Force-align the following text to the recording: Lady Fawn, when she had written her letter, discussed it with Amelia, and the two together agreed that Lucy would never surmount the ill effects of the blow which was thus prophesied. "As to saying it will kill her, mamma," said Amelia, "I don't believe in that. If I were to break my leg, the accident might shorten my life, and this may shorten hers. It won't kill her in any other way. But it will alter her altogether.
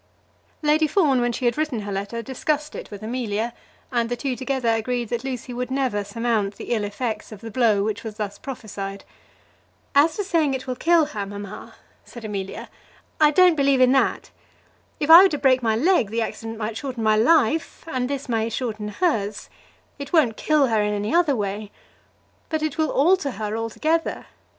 Lady 0.63 0.87
Fawn, 0.87 1.21
when 1.21 1.31
she 1.31 1.45
had 1.45 1.59
written 1.59 1.81
her 1.81 1.91
letter, 1.91 2.23
discussed 2.23 2.73
it 2.73 2.89
with 2.89 3.03
Amelia, 3.03 3.53
and 3.91 4.09
the 4.09 4.15
two 4.15 4.35
together 4.35 4.69
agreed 4.69 5.09
that 5.09 5.23
Lucy 5.23 5.53
would 5.53 5.69
never 5.69 6.03
surmount 6.03 6.55
the 6.55 6.73
ill 6.73 6.83
effects 6.83 7.31
of 7.31 7.41
the 7.41 7.51
blow 7.51 7.83
which 7.83 8.03
was 8.03 8.15
thus 8.17 8.39
prophesied. 8.39 9.03
"As 9.93 10.15
to 10.15 10.23
saying 10.23 10.55
it 10.55 10.65
will 10.65 10.75
kill 10.75 11.05
her, 11.05 11.23
mamma," 11.27 11.75
said 12.03 12.25
Amelia, 12.25 12.67
"I 13.19 13.29
don't 13.29 13.53
believe 13.55 13.79
in 13.79 13.91
that. 13.91 14.31
If 14.99 15.11
I 15.11 15.21
were 15.21 15.29
to 15.29 15.37
break 15.37 15.61
my 15.61 15.75
leg, 15.75 16.09
the 16.09 16.23
accident 16.23 16.57
might 16.57 16.77
shorten 16.77 17.03
my 17.03 17.15
life, 17.15 17.83
and 17.85 18.09
this 18.09 18.27
may 18.27 18.49
shorten 18.49 18.87
hers. 18.87 19.51
It 19.99 20.11
won't 20.11 20.35
kill 20.35 20.65
her 20.65 20.81
in 20.81 20.95
any 20.95 21.13
other 21.13 21.35
way. 21.35 21.71
But 22.49 22.63
it 22.63 22.75
will 22.79 22.89
alter 22.89 23.29
her 23.29 23.55
altogether. 23.55 24.25